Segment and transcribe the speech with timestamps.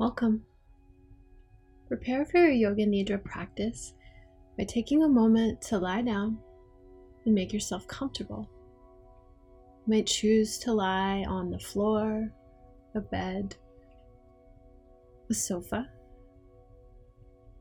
[0.00, 0.46] Welcome.
[1.86, 3.92] Prepare for your Yoga Nidra practice
[4.56, 6.38] by taking a moment to lie down
[7.26, 8.48] and make yourself comfortable.
[9.86, 12.32] You might choose to lie on the floor,
[12.94, 13.56] a bed,
[15.28, 15.86] a sofa,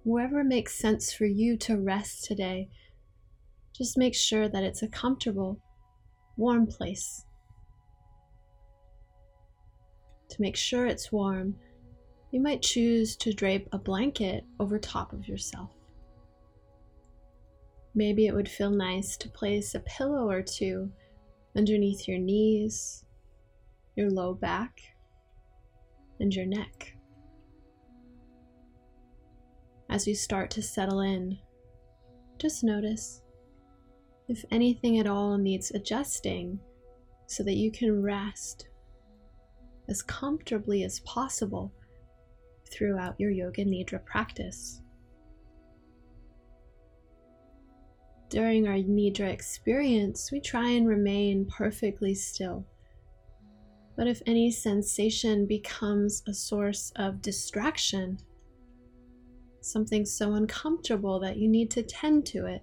[0.06, 2.70] wherever makes sense for you to rest today.
[3.76, 5.60] Just make sure that it's a comfortable,
[6.38, 7.26] warm place.
[10.30, 11.58] To make sure it's warm,
[12.32, 15.72] you might choose to drape a blanket over top of yourself.
[17.96, 20.92] Maybe it would feel nice to place a pillow or two
[21.58, 23.04] underneath your knees,
[23.96, 24.80] your low back,
[26.20, 26.96] and your neck.
[29.90, 31.40] As you start to settle in,
[32.38, 33.24] just notice
[34.28, 36.60] if anything at all needs adjusting
[37.26, 38.68] so that you can rest
[39.88, 41.74] as comfortably as possible
[42.72, 44.82] throughout your Yoga Nidra practice.
[48.30, 52.66] During our Nidra experience, we try and remain perfectly still.
[53.98, 58.20] But if any sensation becomes a source of distraction,
[59.62, 62.62] something so uncomfortable that you need to tend to it,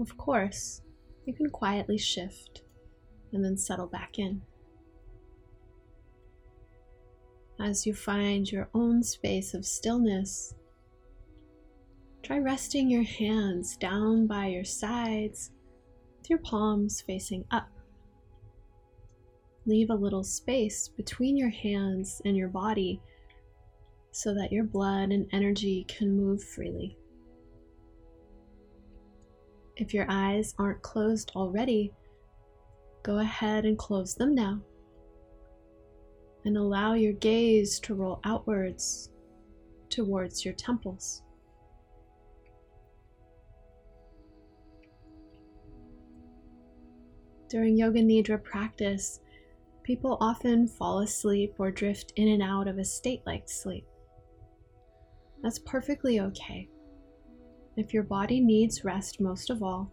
[0.00, 0.80] of course,
[1.26, 2.62] you can quietly shift
[3.32, 4.42] and then settle back in
[7.60, 10.54] as you find your own space of stillness.
[12.22, 15.50] Try resting your hands down by your sides
[16.18, 17.68] with your palms facing up.
[19.66, 23.00] Leave a little space between your hands and your body
[24.10, 26.96] so that your blood and energy can move freely.
[29.76, 31.92] If your eyes aren't closed already,
[33.02, 34.60] go ahead and close them now
[36.44, 39.10] and allow your gaze to roll outwards
[39.88, 41.22] towards your temples.
[47.48, 49.20] During Yoga Nidra practice,
[49.84, 53.86] people often fall asleep or drift in and out of a state like sleep.
[55.42, 56.68] That's perfectly okay.
[57.76, 59.92] If your body needs rest most of all,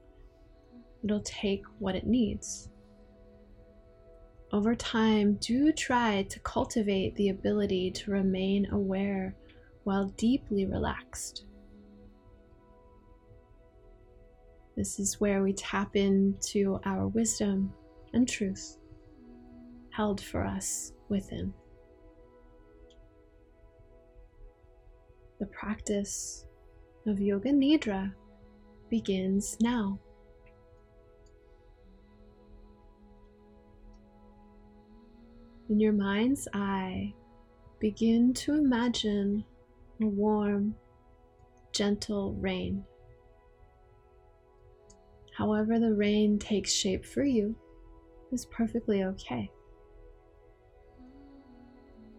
[1.04, 2.71] it'll take what it needs
[4.54, 9.36] over time, do try to cultivate the ability to remain aware
[9.84, 11.46] while deeply relaxed.
[14.76, 17.74] This is where we tap into our wisdom
[18.14, 18.78] and truth
[19.92, 21.54] held for us within.
[25.40, 26.46] The practice
[27.08, 28.14] of Yoga Nidra
[28.90, 30.00] begins now.
[35.72, 37.14] In your mind's eye,
[37.80, 39.46] begin to imagine
[40.02, 40.76] a warm,
[41.72, 42.84] gentle rain.
[45.34, 47.56] However, the rain takes shape for you
[48.34, 49.50] is perfectly okay.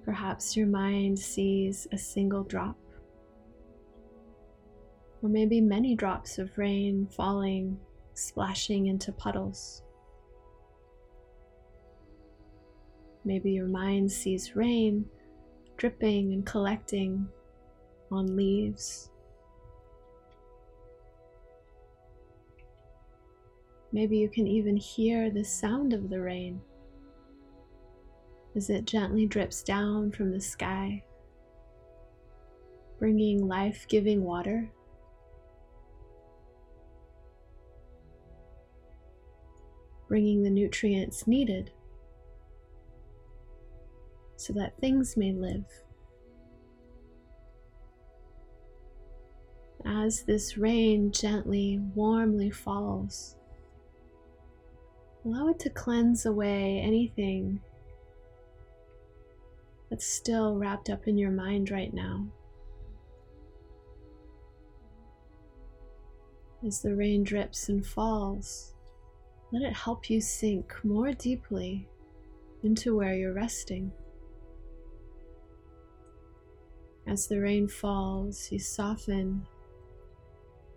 [0.02, 2.78] Perhaps your mind sees a single drop,
[5.22, 7.78] or maybe many drops of rain falling,
[8.14, 9.82] splashing into puddles.
[13.24, 15.06] Maybe your mind sees rain
[15.76, 17.28] dripping and collecting
[18.10, 19.10] on leaves.
[23.92, 26.60] Maybe you can even hear the sound of the rain
[28.54, 31.02] as it gently drips down from the sky,
[32.98, 34.70] bringing life giving water.
[40.08, 41.70] Bringing the nutrients needed
[44.42, 45.64] so that things may live.
[49.84, 53.36] As this rain gently, warmly falls,
[55.24, 57.60] allow it to cleanse away anything
[59.90, 62.26] that's still wrapped up in your mind right now.
[66.66, 68.74] As the rain drips and falls,
[69.52, 71.86] let it help you sink more deeply
[72.64, 73.92] into where you're resting.
[77.06, 79.46] As the rain falls, you soften,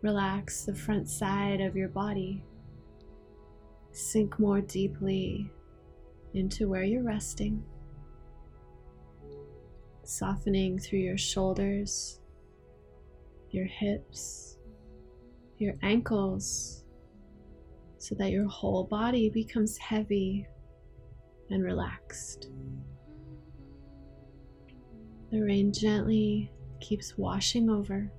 [0.01, 2.43] relax the front side of your body,
[3.91, 5.51] sink more deeply
[6.33, 7.63] into where you're resting,
[10.03, 12.19] softening through your shoulders,
[13.51, 14.57] your hips,
[15.57, 16.83] your ankles,
[17.97, 20.45] so that your whole body becomes heavy
[21.49, 22.49] and relaxed.
[25.35, 26.49] The rain gently
[26.79, 28.09] keeps washing over,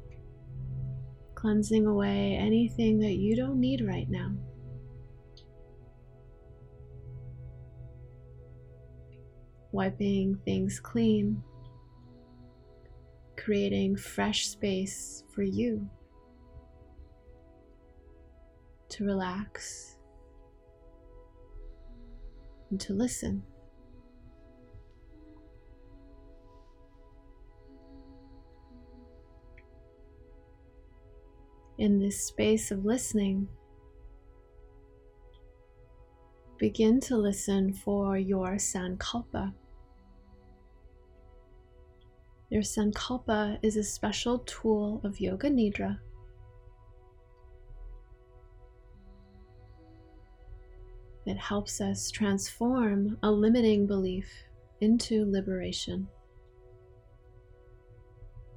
[1.35, 4.35] cleansing away anything that you don't need right now.
[9.73, 11.43] Wiping things clean,
[13.39, 15.89] creating fresh space for you
[18.91, 19.97] to relax
[22.69, 23.43] and to listen.
[31.79, 33.49] In this space of listening,
[36.59, 39.53] begin to listen for your sankalpa.
[42.51, 45.99] Your sankalpa is a special tool of Yoga Nidra
[51.27, 54.29] It helps us transform a limiting belief
[54.81, 56.07] into liberation.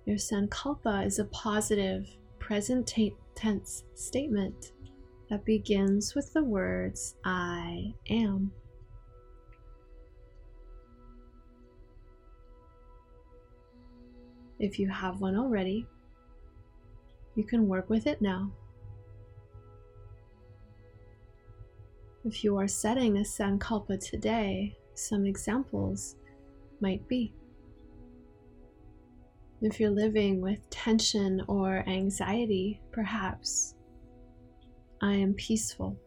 [0.05, 2.07] Your sankalpa is a positive
[2.49, 2.91] present
[3.35, 4.71] tense statement
[5.29, 8.51] that begins with the words I am.
[14.57, 15.85] If you have one already,
[17.35, 18.51] you can work with it now.
[22.25, 26.15] If you are setting a sankalpa today, some examples
[26.81, 27.31] might be
[29.61, 33.75] if you're living with tension or anxiety, perhaps
[35.01, 35.97] I am peaceful.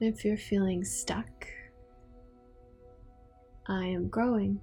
[0.00, 1.46] If you're feeling stuck,
[3.66, 4.60] I am growing.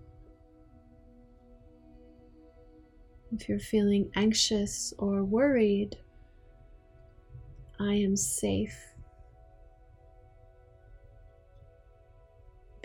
[3.31, 5.95] If you're feeling anxious or worried,
[7.79, 8.75] I am safe.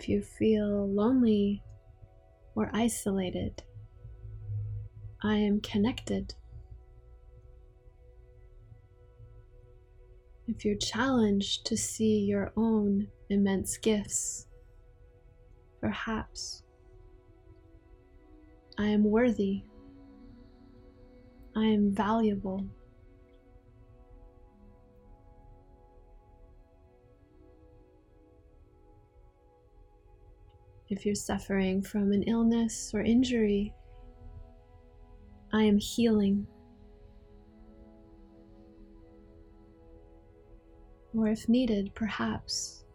[0.03, 1.63] if you feel lonely
[2.55, 3.63] or isolated,
[5.23, 6.33] I am connected.
[10.47, 14.47] If you're challenged to see your own immense gifts,
[15.79, 16.63] perhaps
[18.77, 19.63] I am worthy,
[21.55, 22.65] I am valuable.
[30.93, 33.73] If you're suffering from an illness or injury,
[35.51, 36.45] I am healing.
[41.17, 42.85] Or if needed, perhaps,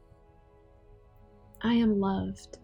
[1.60, 2.58] I am loved.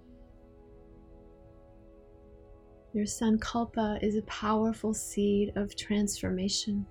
[2.93, 6.87] Your sankalpa is a powerful seed of transformation.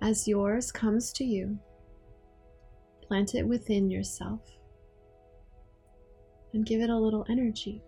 [0.00, 1.58] As yours comes to you,
[3.02, 4.57] plant it within yourself
[6.52, 7.82] and give it a little energy.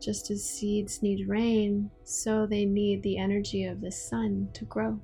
[0.00, 5.00] Just as seeds need rain, so they need the energy of the sun to grow.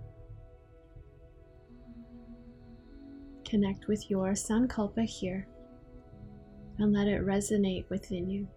[3.44, 5.46] Connect with your sankalpa here
[6.78, 8.48] and let it resonate within you.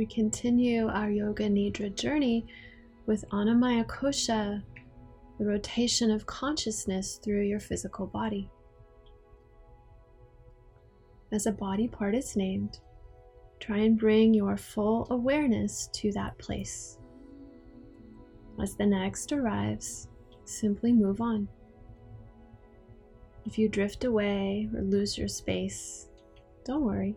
[0.00, 2.46] We continue our Yoga Nidra journey
[3.04, 4.62] with Annamaya Kosha,
[5.38, 8.48] the rotation of consciousness through your physical body.
[11.32, 12.80] As a body part is named,
[13.60, 16.96] try and bring your full awareness to that place.
[18.58, 20.08] As the next arrives,
[20.46, 21.46] simply move on.
[23.44, 26.08] If you drift away or lose your space,
[26.64, 27.16] don't worry.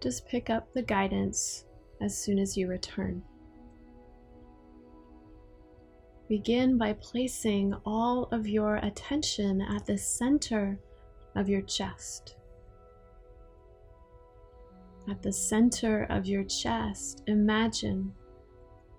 [0.00, 1.64] Just pick up the guidance
[2.00, 3.22] as soon as you return.
[6.28, 10.78] Begin by placing all of your attention at the center
[11.34, 12.36] of your chest.
[15.08, 18.12] At the center of your chest, imagine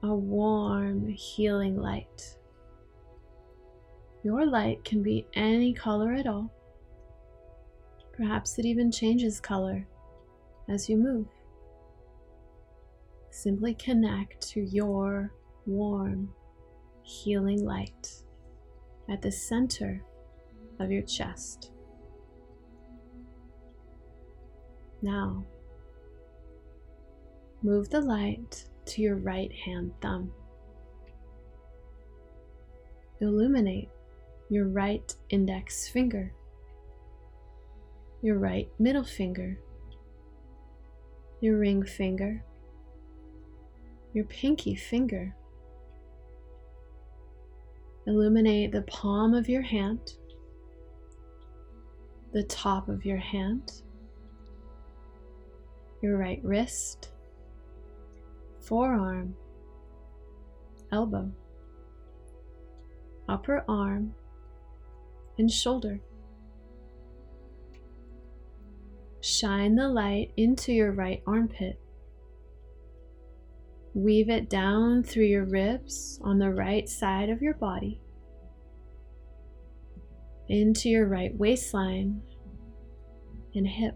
[0.03, 2.37] a warm, healing light.
[4.23, 6.49] Your light can be any color at all.
[8.13, 9.85] Perhaps it even changes color
[10.69, 11.27] as you move.
[13.31, 15.31] Simply connect to your
[15.65, 16.29] warm,
[17.03, 18.11] healing light
[19.09, 20.01] at the center
[20.79, 21.71] of your chest.
[25.01, 25.45] Now,
[27.61, 30.31] move the light to your right hand thumb.
[33.21, 33.89] Illuminate
[34.49, 36.33] your right index finger,
[38.21, 39.59] your right middle finger,
[41.39, 42.43] your ring finger,
[44.13, 45.35] your pinky finger.
[48.07, 50.13] Illuminate the palm of your hand,
[52.31, 53.81] the top of your hand,
[56.01, 57.09] your right wrist,
[58.61, 59.35] forearm,
[60.91, 61.29] elbow,
[63.27, 64.15] upper arm,
[65.37, 65.99] and shoulder.
[69.27, 71.77] Shine the light into your right armpit.
[73.93, 77.99] Weave it down through your ribs on the right side of your body,
[80.47, 82.21] into your right waistline
[83.53, 83.95] and hip.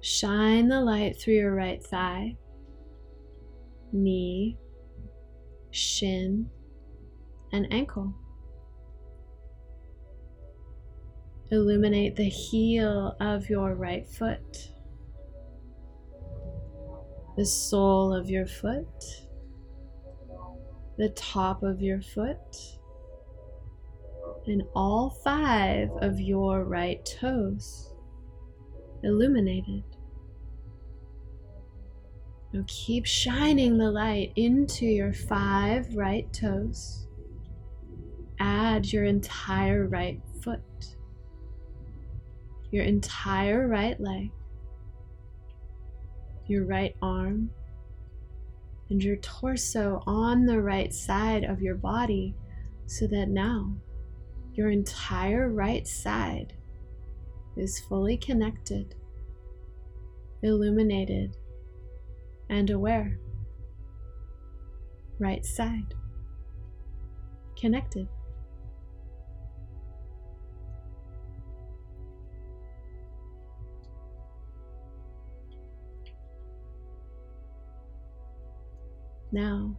[0.00, 2.36] Shine the light through your right thigh,
[3.92, 4.58] knee,
[5.70, 6.50] shin,
[7.52, 8.12] and ankle.
[11.50, 14.70] Illuminate the heel of your right foot,
[17.36, 19.04] the sole of your foot,
[20.96, 22.78] the top of your foot,
[24.46, 27.94] and all five of your right toes
[29.04, 29.84] illuminated.
[32.52, 37.06] Now keep shining the light into your five right toes.
[38.38, 40.93] Add your entire right foot,
[42.74, 44.32] your entire right leg,
[46.48, 47.48] your right arm,
[48.90, 52.34] and your torso on the right side of your body
[52.86, 53.72] so that now
[54.54, 56.52] your entire right side
[57.56, 58.96] is fully connected,
[60.42, 61.36] illuminated,
[62.50, 63.20] and aware.
[65.20, 65.94] Right side
[67.56, 68.08] connected.
[79.34, 79.76] Now,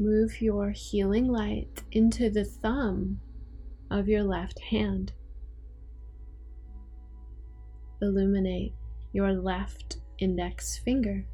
[0.00, 3.20] move your healing light into the thumb
[3.88, 5.12] of your left hand.
[8.02, 8.74] Illuminate
[9.12, 11.24] your left index finger,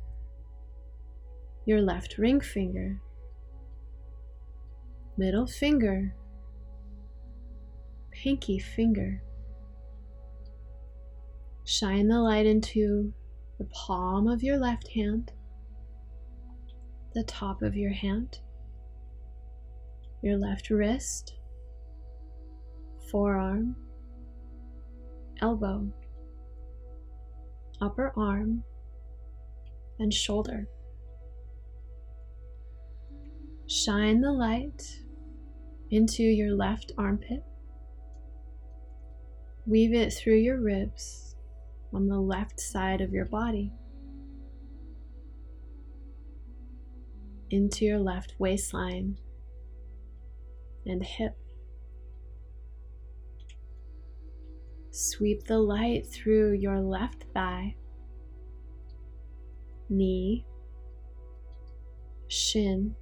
[1.65, 3.01] your left ring finger,
[5.17, 6.15] middle finger,
[8.11, 9.23] pinky finger.
[11.65, 13.15] Shine the light into
[13.57, 15.33] the palm of your left hand
[17.13, 18.39] the top of your hand,
[20.23, 21.35] your left wrist,
[23.11, 23.75] forearm,
[25.43, 25.93] elbow,
[27.81, 28.63] upper arm,
[29.99, 30.69] and shoulder.
[33.67, 34.83] Shine the light
[35.91, 37.45] into your left armpit.
[39.67, 41.37] Weave it through your ribs
[41.93, 43.73] on the left side of your body.
[47.51, 49.19] Into your left waistline
[50.87, 51.37] and hip.
[54.93, 57.77] Sweep the light through your left thigh,
[59.89, 60.45] knee,
[62.29, 62.95] shin,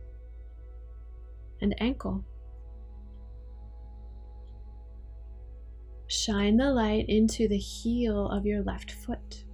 [1.60, 2.24] and ankle.
[6.06, 9.44] Shine the light into the heel of your left foot,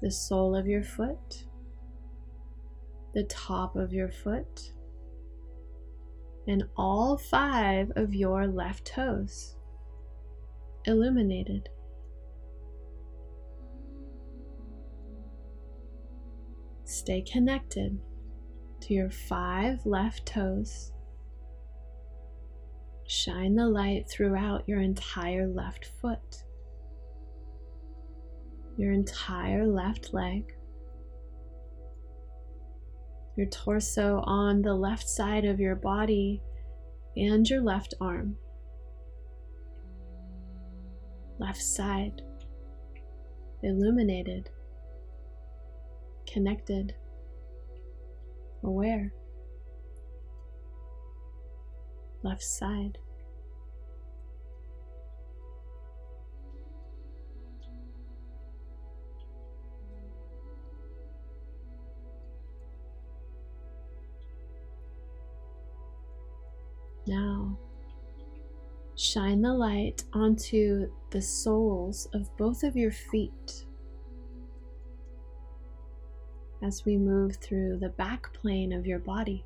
[0.00, 1.45] the sole of your foot,
[3.16, 4.72] the top of your foot,
[6.46, 9.56] and all five of your left toes
[10.84, 11.70] illuminated.
[16.84, 17.98] Stay connected
[18.82, 20.92] to your five left toes.
[23.06, 26.44] Shine the light throughout your entire left foot,
[28.76, 30.55] your entire left leg,
[33.36, 36.40] your torso on the left side of your body
[37.16, 38.36] and your left arm.
[41.38, 42.22] Left side,
[43.62, 44.48] illuminated,
[46.26, 46.94] connected,
[48.62, 49.12] aware.
[52.22, 52.98] Left side.
[68.96, 73.66] Shine the light onto the soles of both of your feet.
[76.62, 79.44] as we move through the back plane of your body.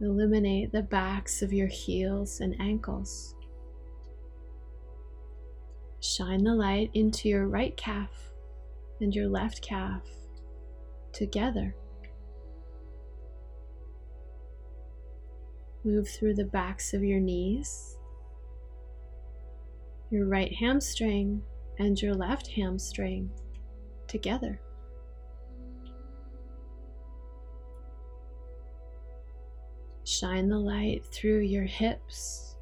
[0.00, 3.34] Illuminate the backs of your heels and ankles.
[6.00, 8.10] Shine the light into your right calf
[9.00, 10.02] and your left calf
[11.12, 11.74] together.
[15.84, 17.98] Move through the backs of your knees,
[20.10, 21.42] your right hamstring,
[21.78, 23.30] and your left hamstring
[24.06, 24.60] together.
[30.04, 32.56] Shine the light through your hips,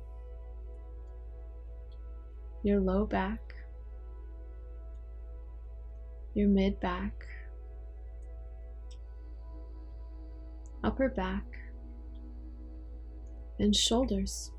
[2.65, 3.55] your low back,
[6.35, 7.27] your mid back,
[10.83, 11.45] upper back,
[13.63, 14.51] and shoulders.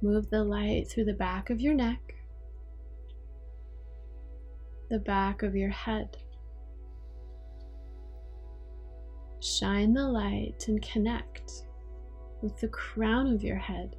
[0.00, 2.14] Move the light through the back of your neck,
[4.90, 6.16] the back of your head.
[9.40, 11.64] Shine the light and connect
[12.42, 13.96] with the crown of your head,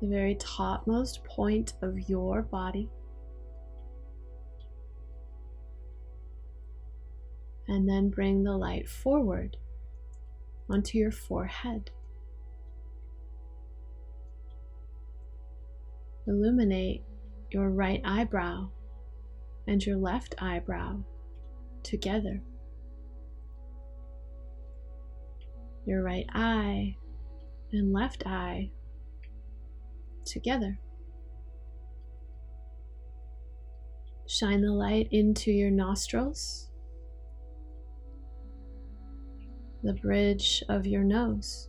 [0.00, 2.88] the very topmost point of your body.
[7.68, 9.56] And then bring the light forward
[10.68, 11.90] onto your forehead.
[16.26, 17.02] Illuminate
[17.50, 18.68] your right eyebrow
[19.66, 20.98] and your left eyebrow
[21.82, 22.42] together.
[25.84, 26.96] Your right eye
[27.72, 28.70] and left eye
[30.24, 30.78] together.
[34.26, 36.65] Shine the light into your nostrils,
[39.82, 41.68] the bridge of your nose,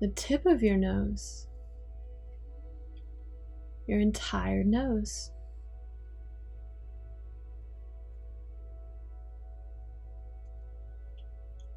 [0.00, 1.46] the tip of your nose,
[3.86, 5.30] your entire nose.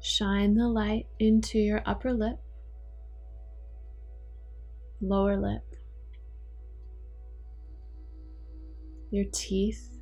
[0.00, 2.38] Shine the light into your upper lip,
[5.00, 5.62] lower lip,
[9.10, 9.98] your teeth,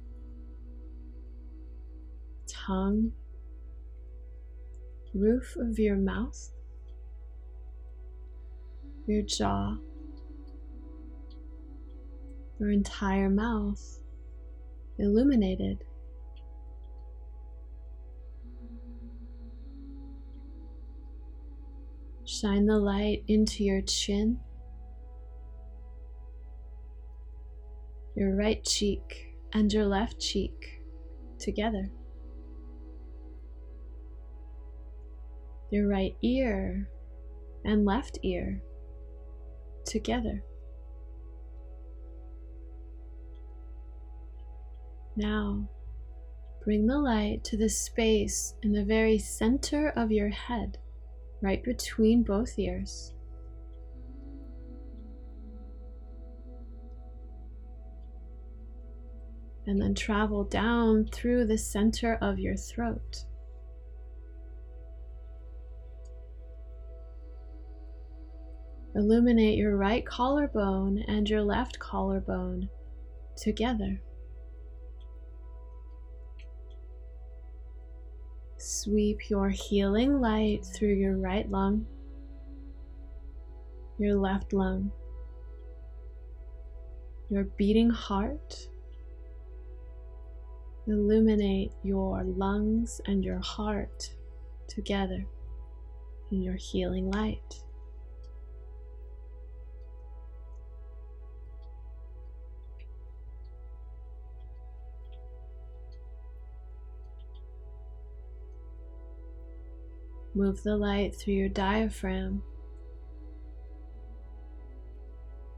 [2.46, 3.12] tongue,
[5.14, 6.50] roof of your mouth,
[9.06, 9.76] your jaw
[12.58, 14.00] your entire mouth
[14.98, 15.84] illuminated.
[22.24, 24.38] Shine the light into your chin,
[28.16, 30.82] your right cheek, and your left cheek
[31.38, 31.90] together.
[35.70, 36.88] Your right ear
[37.64, 38.62] and left ear
[39.84, 40.42] together.
[45.16, 45.68] Now,
[46.64, 50.78] bring the light to the space in the very center of your head,
[51.40, 53.12] right between both ears.
[59.66, 63.24] And then travel down through the center of your throat.
[68.96, 72.68] Illuminate your right collarbone and your left collarbone
[73.36, 74.00] together.
[78.56, 81.86] Sweep your healing light through your right lung,
[83.98, 84.92] your left lung,
[87.30, 88.68] your beating heart.
[90.86, 94.14] Illuminate your lungs and your heart
[94.68, 95.26] together
[96.30, 97.63] in your healing light.
[110.36, 112.42] Move the light through your diaphragm,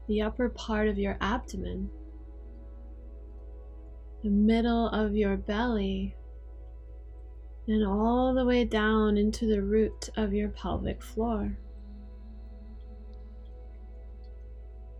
[0.07, 1.89] the upper part of your abdomen,
[4.23, 6.15] the middle of your belly,
[7.67, 11.57] and all the way down into the root of your pelvic floor.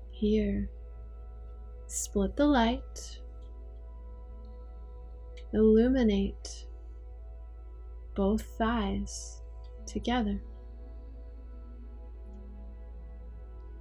[0.10, 0.72] Here,
[1.86, 3.20] split the light,
[5.54, 6.66] illuminate
[8.16, 9.44] both thighs
[9.88, 10.42] together.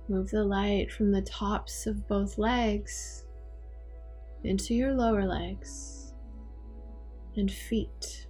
[0.09, 3.25] Move the light from the tops of both legs
[4.45, 6.15] into your lower legs
[7.37, 8.29] and feet.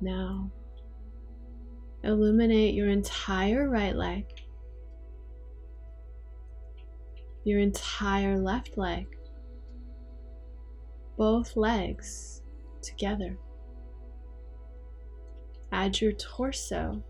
[0.00, 0.50] Now,
[2.02, 4.26] illuminate your entire right leg,
[7.44, 9.06] your entire left leg,
[11.16, 12.42] both legs
[12.82, 13.38] together.
[15.74, 17.02] Add your torso,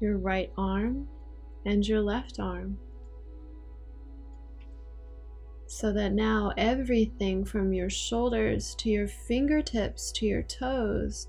[0.00, 1.06] your right arm,
[1.66, 2.78] and your left arm.
[5.66, 11.28] So that now everything from your shoulders to your fingertips to your toes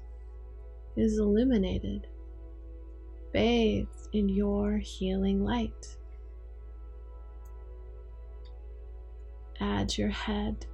[0.95, 2.07] is illuminated,
[3.33, 5.97] bathed in your healing light.
[9.59, 10.65] Add your head,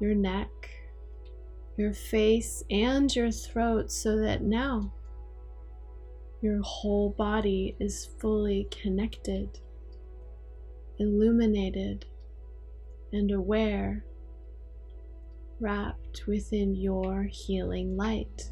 [0.00, 0.75] your neck,
[1.76, 4.92] your face, and your throat so that now
[6.40, 9.58] your whole body is fully connected,
[10.98, 12.06] illuminated,
[13.12, 14.04] and aware,
[15.60, 18.48] wrapped within your healing light.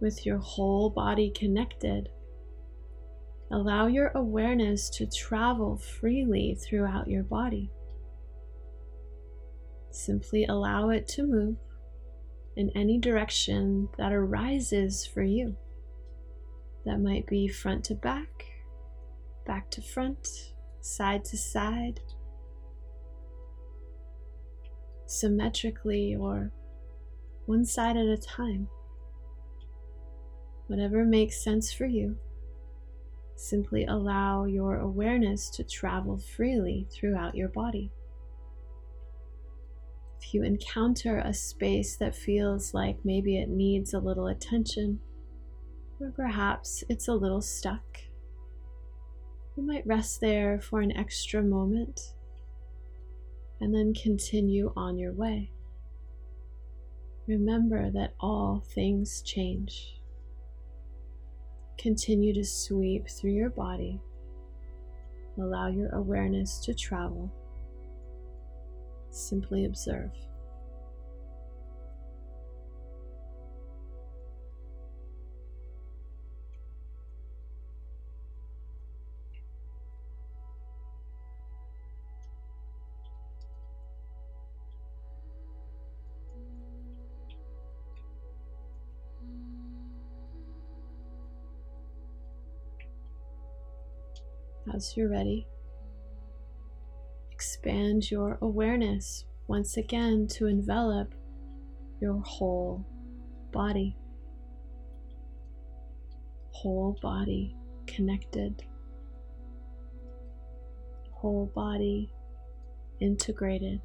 [0.00, 2.08] With your whole body connected,
[3.50, 7.70] allow your awareness to travel freely throughout your body.
[9.90, 11.56] Simply allow it to move
[12.56, 15.56] in any direction that arises for you.
[16.84, 18.46] That might be front to back,
[19.46, 22.00] back to front, side to side,
[25.06, 26.52] symmetrically, or
[27.46, 28.68] one side at a time.
[30.66, 32.16] Whatever makes sense for you,
[33.36, 37.90] simply allow your awareness to travel freely throughout your body
[40.20, 44.98] if you encounter a space that feels like maybe it needs a little attention,
[46.00, 47.98] or perhaps it's a little stuck,
[49.56, 52.00] you might rest there for an extra moment
[53.60, 55.50] and then continue on your way.
[57.26, 60.00] Remember that all things change.
[61.76, 64.00] Continue to sweep through your body.
[65.36, 67.32] Allow your awareness to travel
[69.18, 70.12] Simply observe.
[94.72, 95.48] As you're ready,
[97.68, 101.14] expand your awareness once again to envelop
[102.00, 102.82] your whole
[103.52, 103.94] body.
[106.50, 107.54] Whole body
[107.86, 108.64] connected,
[111.10, 112.10] whole body
[113.00, 113.82] integrated,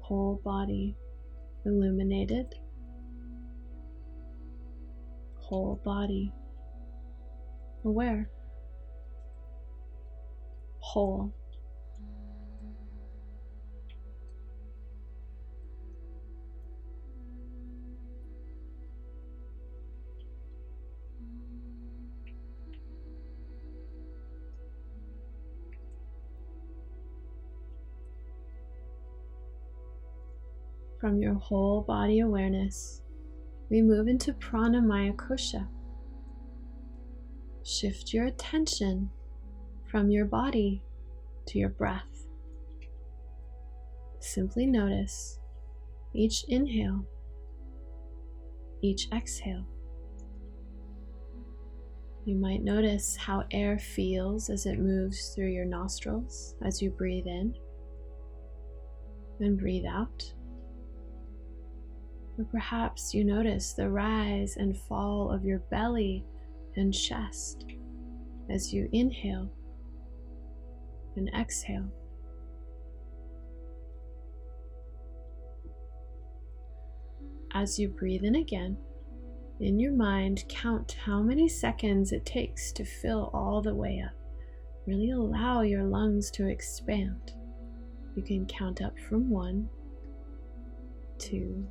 [0.00, 0.94] whole body
[1.64, 2.54] illuminated,
[5.38, 6.30] whole body
[7.82, 8.28] aware
[10.94, 11.34] whole.
[31.00, 33.02] From your whole body awareness,
[33.68, 35.66] we move into Pranamaya Kosha.
[37.64, 39.10] Shift your attention
[39.94, 40.82] from your body
[41.46, 42.26] to your breath.
[44.18, 45.38] Simply notice
[46.12, 47.06] each inhale,
[48.82, 49.64] each exhale.
[52.24, 57.28] You might notice how air feels as it moves through your nostrils as you breathe
[57.28, 57.54] in
[59.38, 60.24] and breathe out.
[62.36, 66.24] Or perhaps you notice the rise and fall of your belly
[66.74, 67.66] and chest
[68.50, 69.52] as you inhale
[71.16, 71.88] and exhale.
[77.52, 78.76] As you breathe in again,
[79.60, 84.12] in your mind, count how many seconds it takes to fill all the way up.
[84.86, 87.32] Really allow your lungs to expand.
[88.16, 89.68] You can count up from one,
[91.18, 91.64] two,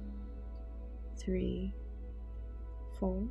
[1.18, 1.74] three,
[3.00, 3.28] four,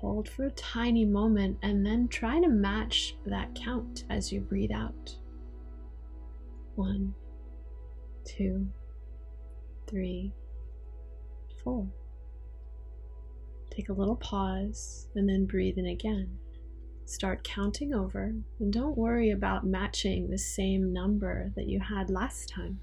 [0.00, 4.70] Hold for a tiny moment and then try to match that count as you breathe
[4.70, 5.16] out.
[6.74, 7.14] One,
[8.24, 8.68] two,
[9.86, 10.34] three,
[11.64, 11.86] four.
[13.70, 16.38] Take a little pause and then breathe in again.
[17.06, 22.50] Start counting over and don't worry about matching the same number that you had last
[22.50, 22.80] time.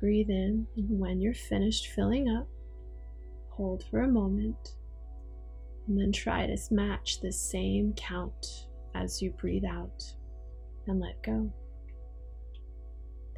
[0.00, 2.48] Breathe in, and when you're finished filling up,
[3.50, 4.76] hold for a moment,
[5.86, 10.04] and then try to match the same count as you breathe out
[10.86, 11.52] and let go.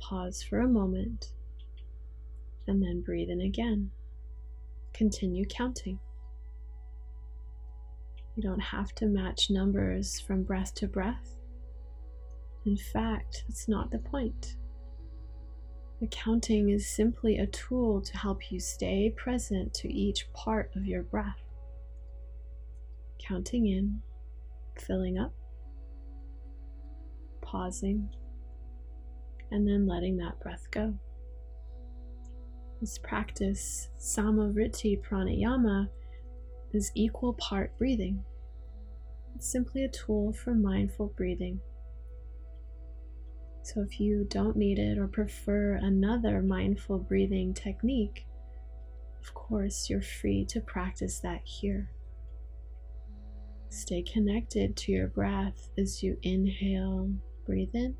[0.01, 1.33] Pause for a moment
[2.69, 3.91] and then breathe in again.
[4.93, 5.99] Continue counting.
[8.37, 11.37] You don't have to match numbers from breath to breath.
[12.67, 14.57] In fact, that's not the point.
[16.01, 20.85] The counting is simply a tool to help you stay present to each part of
[20.85, 21.46] your breath.
[23.19, 24.03] Counting in,
[24.79, 25.33] filling up,
[27.41, 28.09] pausing,
[29.51, 30.95] and then letting that breath go.
[32.81, 35.89] This practice, Samavriti Pranayama,
[36.73, 38.23] is equal part breathing.
[39.35, 41.61] It's simply a tool for mindful breathing.
[43.63, 48.27] So, if you don't need it or prefer another mindful breathing technique,
[49.21, 51.91] of course, you're free to practice that here.
[53.69, 57.11] Stay connected to your breath as you inhale,
[57.45, 57.95] breathe in,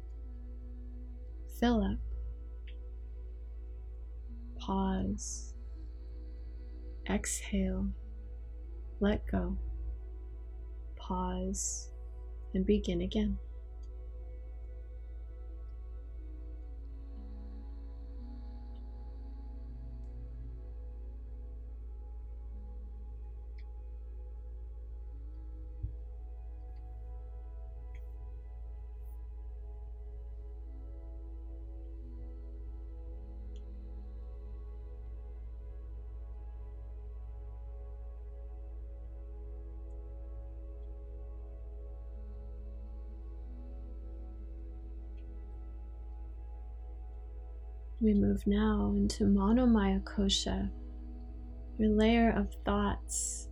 [1.61, 1.99] fill up,
[4.59, 5.55] pause,
[7.11, 7.89] exhale,
[9.01, 9.57] let go,
[10.97, 11.91] pause,
[12.55, 13.39] and begin again.
[48.07, 50.71] We move now into Manomaya Kosha,
[51.77, 53.49] your layer of thoughts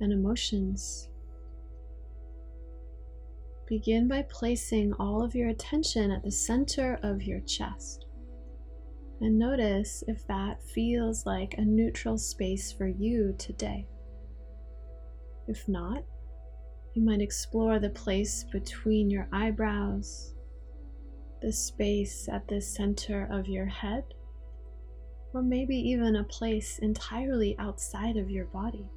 [0.00, 1.08] and emotions.
[3.68, 8.06] Begin by placing all of your attention at the center of your chest.
[9.20, 13.86] And notice if that feels like a neutral space for you today.
[15.46, 16.02] If not,
[16.94, 20.34] you might explore the place between your eyebrows
[21.42, 24.04] the space at the center of your head,
[25.34, 28.88] or maybe even a place entirely outside of your body.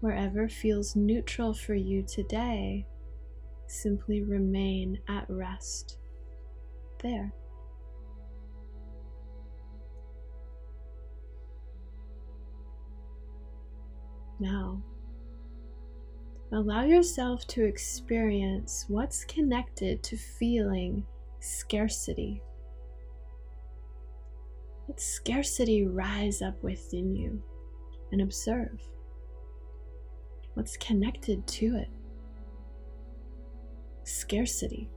[0.00, 2.86] Wherever feels neutral for you today,
[3.66, 5.98] simply remain at rest
[7.02, 7.32] there.
[14.40, 14.82] Now,
[16.52, 21.06] Allow yourself to experience what's connected to feeling
[21.38, 22.42] scarcity.
[24.88, 27.40] Let scarcity rise up within you
[28.10, 28.80] and observe
[30.54, 31.88] what's connected to it.
[34.02, 34.90] Scarcity.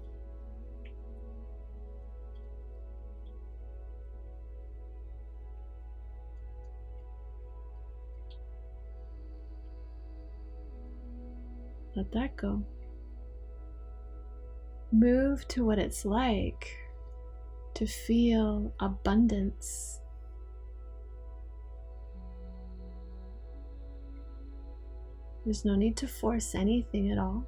[12.03, 12.61] Let that go.
[14.91, 16.75] Move to what it's like
[17.75, 20.01] to feel abundance.
[25.45, 27.47] There's no need to force anything at all.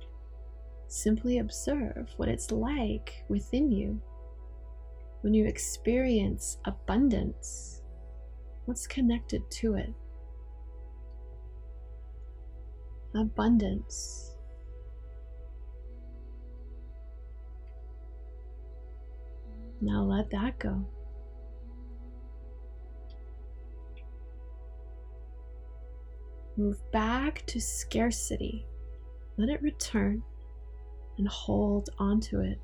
[0.87, 4.01] Simply observe what it's like within you
[5.19, 7.81] when you experience abundance.
[8.63, 9.93] What's connected to it?
[13.13, 14.34] Abundance.
[19.85, 20.83] Now let that go.
[26.57, 28.65] Move back to scarcity.
[29.37, 30.23] Let it return
[31.19, 32.59] and hold onto it.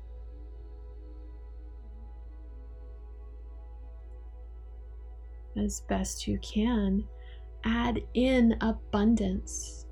[5.56, 7.04] As best you can,
[7.62, 9.86] add in abundance.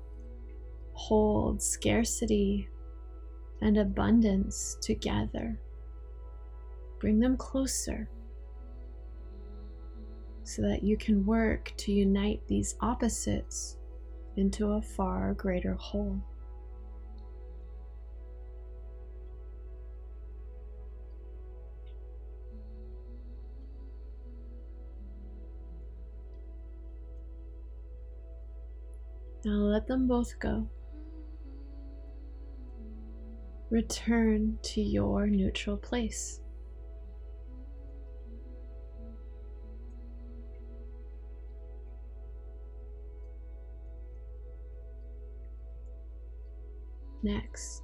[0.91, 2.67] Hold scarcity
[3.61, 5.57] and abundance together.
[7.01, 8.07] Bring them closer
[10.43, 13.77] so that you can work to unite these opposites
[14.37, 16.21] into a far greater whole.
[29.43, 30.69] Now let them both go.
[33.71, 36.41] Return to your neutral place.
[47.23, 47.83] Next,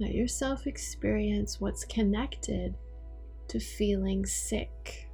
[0.00, 2.74] let yourself experience what's connected
[3.48, 5.08] to feeling sick.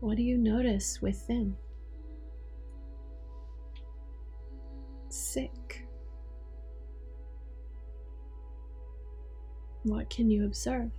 [0.00, 1.56] What do you notice within?
[5.08, 5.86] Sick.
[9.82, 10.90] What can you observe?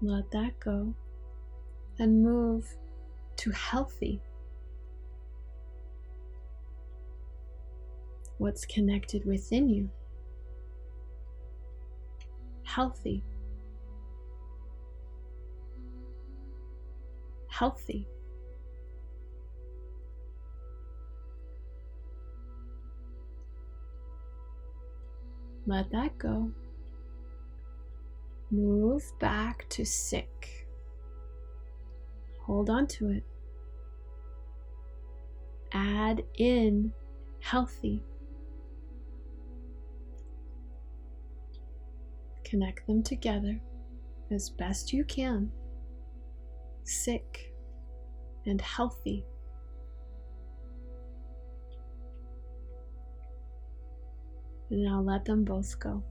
[0.00, 0.94] Let that go
[1.98, 2.66] and move
[3.36, 4.20] to healthy.
[8.38, 9.90] What's connected within you?
[12.62, 13.24] Healthy.
[17.48, 18.06] Healthy.
[25.66, 26.52] Let that go.
[28.50, 30.66] Move back to sick.
[32.42, 33.24] Hold on to it.
[35.72, 36.92] Add in
[37.40, 38.02] healthy.
[42.42, 43.60] Connect them together
[44.30, 45.52] as best you can.
[46.84, 47.52] Sick
[48.46, 49.26] and healthy.
[54.70, 56.02] And now let them both go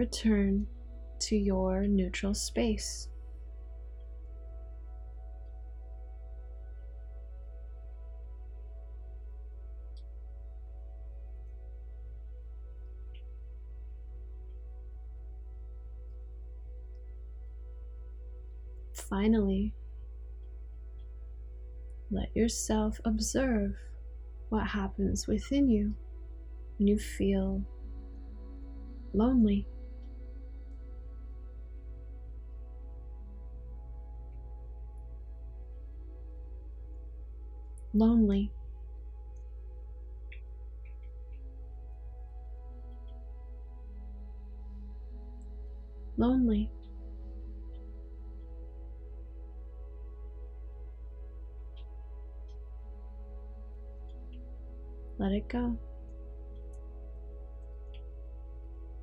[0.00, 0.66] return
[1.18, 3.08] to your neutral space.
[18.94, 19.74] Finally,
[22.10, 23.74] let yourself observe
[24.48, 25.94] what happens within you
[26.78, 27.62] when you feel
[29.12, 29.66] lonely.
[37.92, 38.52] Lonely.
[46.16, 46.70] Lonely.
[55.18, 55.78] Let it go.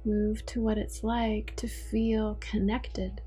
[0.06, 3.22] Move to what it's like to feel connected.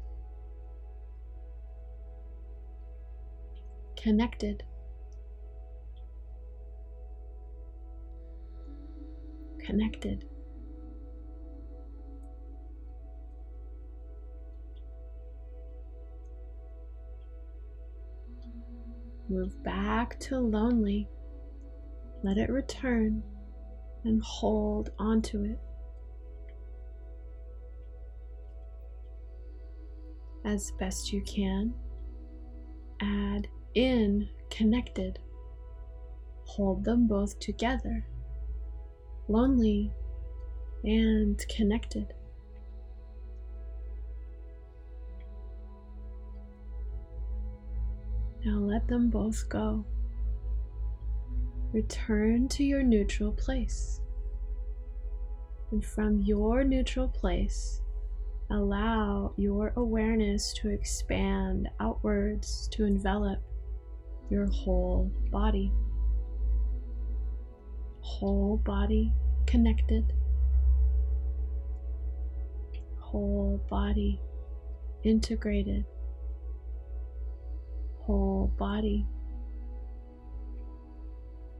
[3.96, 4.64] Connected.
[9.70, 10.24] Connected.
[19.28, 21.08] Move back to lonely.
[22.24, 23.22] Let it return
[24.04, 25.58] and hold onto it.
[30.44, 31.72] As best you can,
[33.00, 35.20] add in connected.
[36.44, 38.09] Hold them both together
[39.30, 39.92] lonely
[40.82, 42.12] and connected.
[48.44, 49.84] Now let them both go.
[51.72, 54.00] Return to your neutral place.
[55.70, 57.80] And from your neutral place,
[58.50, 63.38] allow your awareness to expand outwards to envelop
[64.28, 65.72] your whole body
[68.02, 69.12] whole body
[69.46, 70.12] connected,
[72.98, 74.20] whole body
[75.02, 75.84] integrated,
[78.00, 79.06] whole body.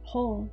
[0.03, 0.51] Whole.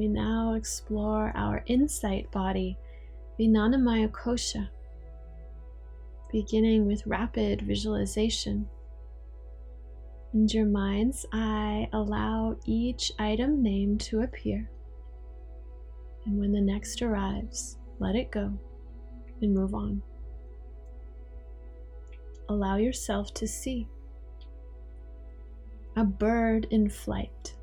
[0.00, 2.78] We now explore our insight body,
[3.38, 4.70] Vijnanamaya Kosha,
[6.32, 8.66] beginning with rapid visualization.
[10.32, 14.70] In your mind's eye, allow each item name to appear.
[16.24, 18.58] And when the next arrives, let it go
[19.42, 20.00] and move on.
[22.48, 23.86] Allow yourself to see
[25.94, 27.54] a bird in flight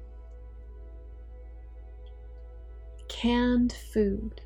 [3.20, 4.42] canned food,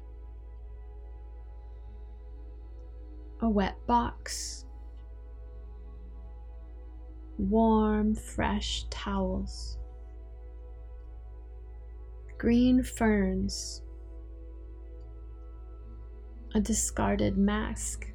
[3.41, 4.65] a wet box,
[7.38, 9.78] warm, fresh towels,
[12.38, 13.84] green ferns,
[16.55, 18.07] a discarded mask,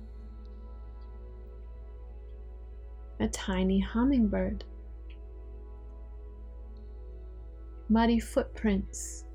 [3.21, 4.65] a tiny hummingbird,
[7.91, 9.26] muddy footprints,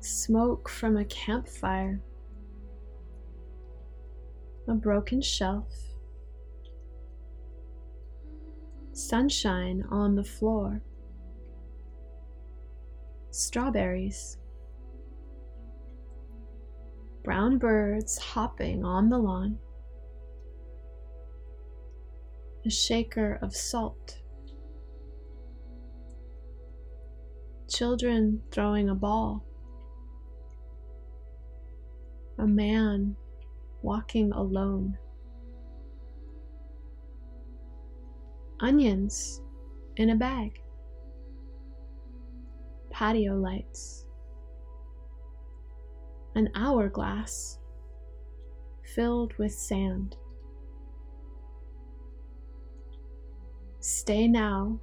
[0.00, 2.00] smoke from a campfire,
[4.68, 5.72] a broken shelf,
[8.92, 10.82] sunshine on the floor,
[13.30, 14.38] strawberries,
[17.24, 19.58] brown birds hopping on the lawn,
[22.64, 24.18] a shaker of salt,
[27.68, 29.44] children throwing a ball,
[32.38, 33.16] a man
[33.82, 34.96] walking alone.
[38.60, 39.42] Onions
[39.96, 40.60] in a bag.
[42.90, 44.06] Patio lights.
[46.34, 47.58] An hourglass
[48.94, 50.16] filled with sand.
[53.80, 54.78] Stay now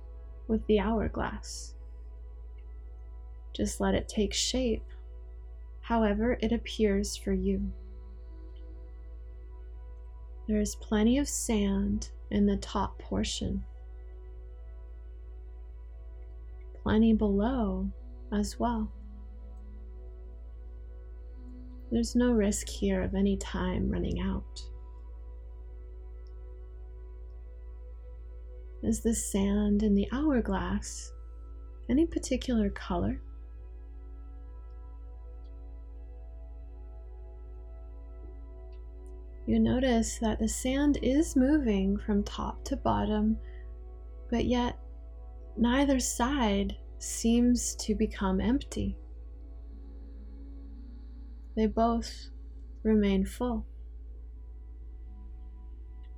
[0.48, 1.76] with the hourglass.
[3.54, 4.86] Just let it take shape
[5.86, 7.72] however it appears for you.
[10.48, 13.64] There is plenty of sand in the top portion,
[16.82, 17.88] plenty below
[18.34, 18.92] as well.
[21.92, 24.60] There's no risk here of any time running out.
[28.82, 31.12] Is the sand in the hourglass
[31.92, 33.22] any particular color?
[39.46, 43.38] You notice that the sand is moving from top to bottom,
[44.32, 44.80] but yet
[45.58, 48.98] neither side seems to become empty.
[51.56, 52.30] They both
[52.84, 53.66] remain full.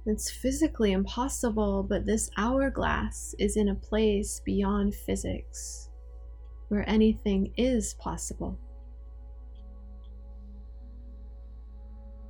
[0.05, 5.89] It's physically impossible, but this hourglass is in a place beyond physics
[6.69, 8.57] where anything is possible.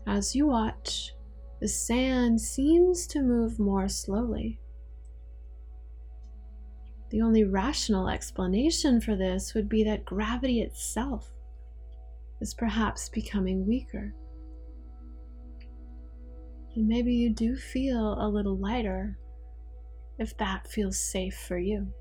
[0.07, 1.13] As you watch,
[1.59, 4.57] the sand seems to move more slowly.
[7.09, 11.29] The only rational explanation for this would be that gravity itself
[12.39, 14.13] is perhaps becoming weaker.
[16.75, 19.17] And maybe you do feel a little lighter
[20.19, 21.91] if that feels safe for you.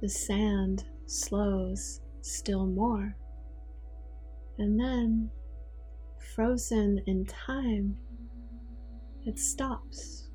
[0.00, 3.16] The sand slows still more.
[4.58, 5.30] And then,
[6.34, 7.96] frozen in time,
[9.24, 10.28] it stops.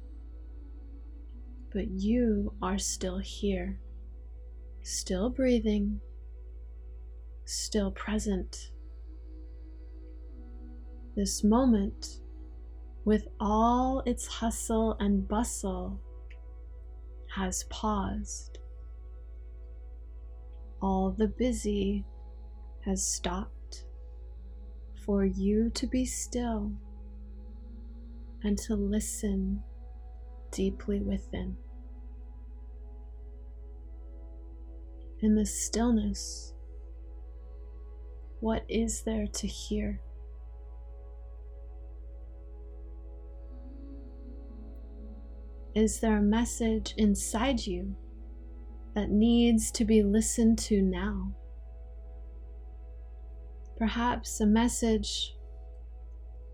[1.74, 3.80] But you are still here,
[4.82, 6.00] still breathing,
[7.46, 8.72] still present.
[11.16, 12.22] This moment,
[13.06, 16.00] with all its hustle and bustle,
[17.36, 18.60] has paused.
[20.82, 22.06] All the busy
[22.86, 23.57] has stopped
[25.08, 26.70] for you to be still
[28.44, 29.64] and to listen
[30.52, 31.56] deeply within.
[35.22, 36.54] In the stillness,
[38.42, 40.02] what is there to hear?
[45.74, 47.96] Is there a message inside you
[48.94, 51.34] that needs to be listened to now?
[53.78, 55.36] Perhaps a message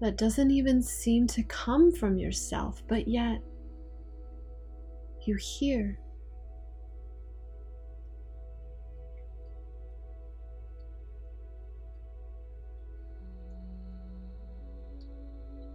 [0.02, 3.42] that doesn't even seem to come from yourself, but yet
[5.26, 5.98] you hear.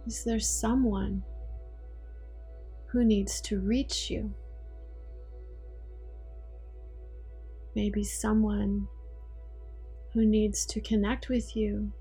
[0.05, 1.23] Is there someone
[2.87, 4.33] who needs to reach you?
[7.75, 8.87] Maybe someone
[10.13, 11.91] who needs to connect with you,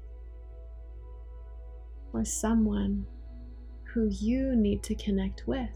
[2.13, 3.07] or someone
[3.85, 5.71] who you need to connect with.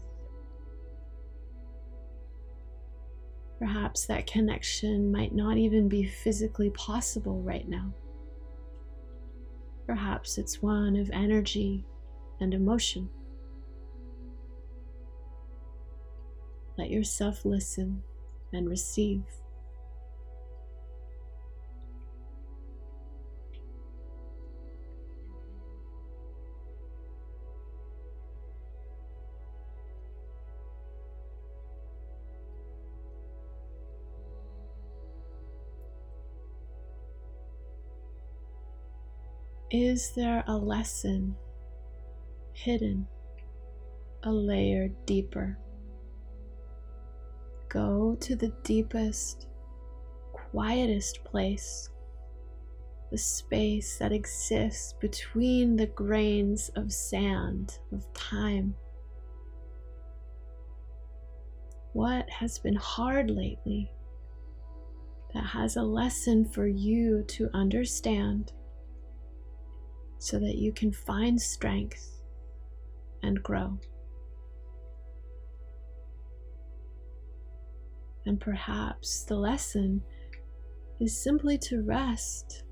[3.59, 7.93] Perhaps that connection might not even be physically possible right now.
[9.85, 11.85] Perhaps it's one of energy
[12.39, 13.09] and emotion.
[16.77, 18.01] Let yourself listen
[18.51, 19.23] and receive.
[39.73, 41.35] Is there a lesson
[42.53, 43.07] hidden
[44.21, 45.57] a layer deeper?
[47.69, 49.47] Go to the deepest,
[50.31, 51.89] quietest place,
[53.09, 58.75] the space that exists between the grains of sand of time.
[61.93, 63.91] What has been hard lately
[65.33, 68.53] that has a lesson for you to understand
[70.23, 72.21] so that you can find strength
[73.23, 73.77] and grow?
[78.25, 80.01] And perhaps the lesson
[81.01, 82.63] is simply to rest,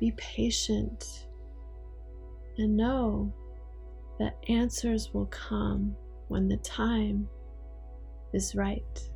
[0.00, 1.28] be patient,
[2.58, 3.32] and know
[4.18, 5.94] that answers will come
[6.26, 7.28] when the time
[8.32, 9.10] is right.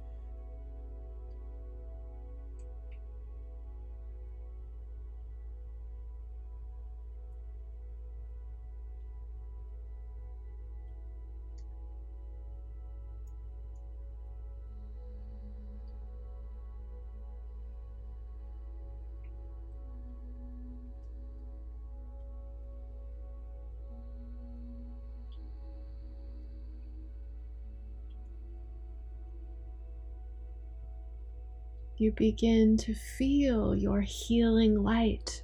[32.01, 35.43] You begin to feel your healing light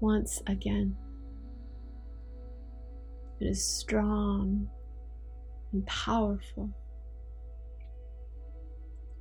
[0.00, 0.96] once again.
[3.40, 4.68] It is strong
[5.72, 6.68] and powerful.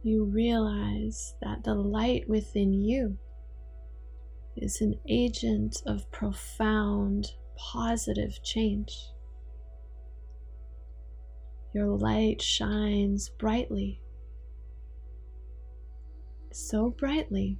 [0.02, 3.20] You realize that the light within you
[4.58, 8.98] is an agent of profound positive change.
[11.76, 14.01] Your light shines brightly
[16.56, 17.58] so brightly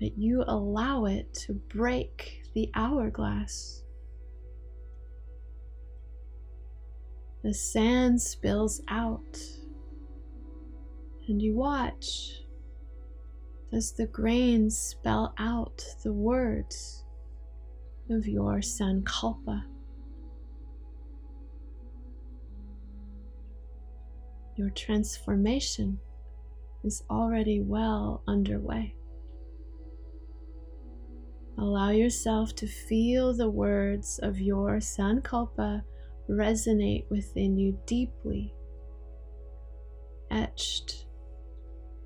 [0.00, 3.82] that you allow it to break the hourglass.
[7.42, 9.38] The sand spills out,
[11.28, 12.42] and you watch
[13.72, 17.04] as the grains spell out the words
[18.10, 19.64] of your Sankalpa.
[24.56, 26.00] Your transformation
[26.86, 28.94] is already well underway.
[31.58, 35.82] Allow yourself to feel the words of your Sankalpa
[36.30, 38.54] resonate within you deeply,
[40.30, 41.06] etched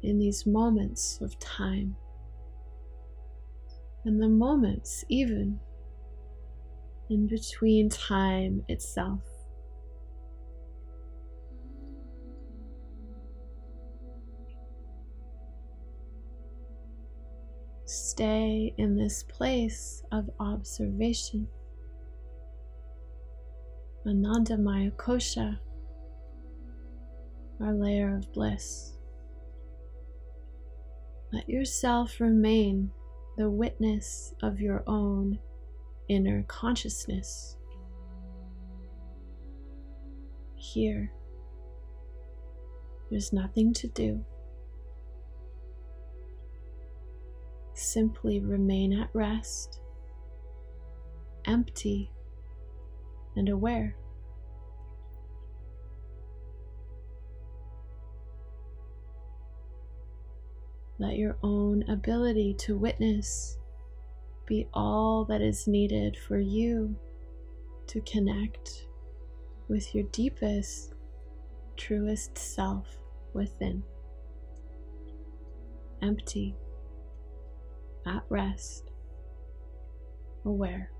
[0.02, 1.94] in these moments of time,
[4.04, 5.60] and the moments even
[7.10, 9.29] in between time itself.
[17.90, 21.48] Stay in this place of observation.
[24.06, 25.58] Anandamaya Kosha,
[27.60, 28.92] our layer of bliss.
[31.32, 32.90] Let yourself remain
[33.36, 35.38] the witness of your own
[36.08, 37.56] inner consciousness.
[40.54, 41.12] Here,
[43.10, 44.24] there's nothing to do.
[47.80, 49.80] Simply remain at rest,
[51.46, 52.12] empty
[53.36, 53.96] and aware.
[60.98, 63.56] Let your own ability to witness
[64.44, 66.94] be all that is needed for you
[67.86, 68.86] to connect
[69.68, 70.92] with your deepest,
[71.76, 72.86] truest self
[73.32, 73.82] within.
[76.02, 76.54] Empty
[78.06, 78.90] at rest,
[80.44, 80.90] aware.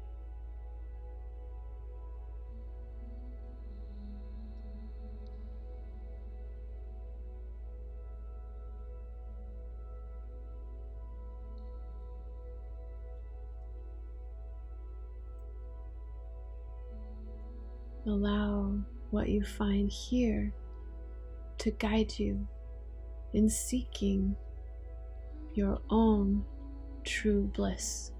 [18.06, 18.78] Allow
[19.10, 20.52] what you find here
[21.58, 22.48] to guide you
[23.34, 24.34] in seeking
[25.54, 26.44] your own
[27.04, 28.12] true bliss.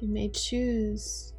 [0.00, 1.32] You may choose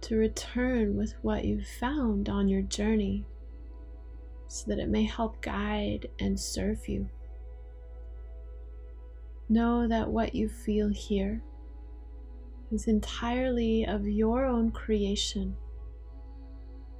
[0.00, 3.26] to return with what you've found on your journey
[4.48, 7.08] so that it may help guide and serve you.
[9.50, 11.42] Know that what you feel here
[12.70, 15.56] is entirely of your own creation,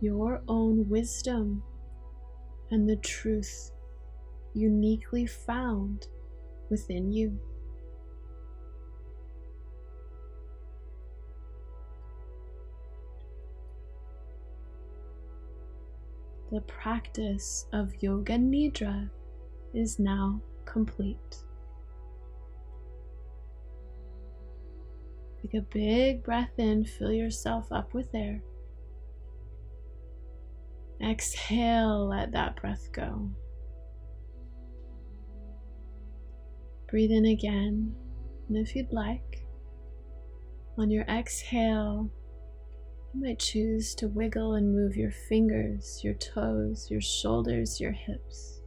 [0.01, 1.63] your own wisdom
[2.71, 3.71] and the truth
[4.55, 6.09] uniquely found
[6.71, 7.39] within you.
[16.53, 19.09] The practice of Yoga Nidra
[19.73, 21.45] is now complete.
[25.41, 28.43] Take a big breath in, fill yourself up with air.
[31.03, 33.31] Exhale, let that breath go.
[36.89, 37.95] Breathe in again,
[38.49, 39.47] and if you'd like,
[40.77, 42.11] on your exhale,
[43.15, 48.60] you might choose to wiggle and move your fingers, your toes, your shoulders, your hips.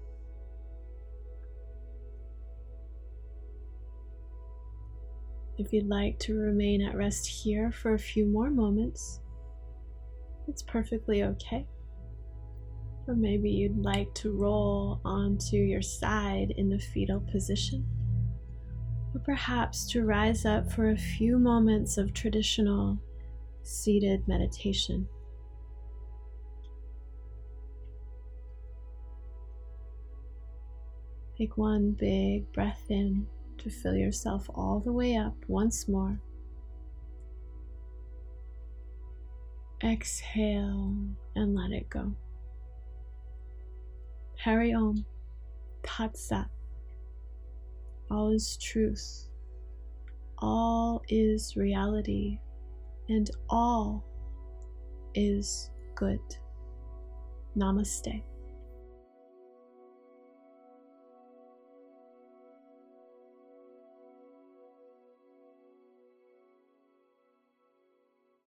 [5.58, 9.20] If you'd like to remain at rest here for a few more moments,
[10.48, 11.68] it's perfectly okay.
[13.08, 17.86] Or maybe you'd like to roll onto your side in the fetal position.
[19.14, 22.98] Or perhaps to rise up for a few moments of traditional
[23.62, 25.08] seated meditation.
[31.38, 33.28] Take one big breath in
[33.64, 36.20] to fill yourself all the way up once more.
[39.84, 40.96] Exhale
[41.36, 42.14] and let it go.
[44.38, 45.06] Hari Om,
[45.84, 46.50] Tat Sat.
[48.12, 49.30] All is truth.
[50.40, 52.40] All is reality
[53.08, 54.06] and all
[55.16, 56.20] is good.
[57.58, 58.24] Namaste.